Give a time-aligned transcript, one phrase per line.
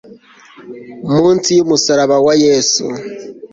[1.11, 2.83] Munsi yumusaraba wa yesu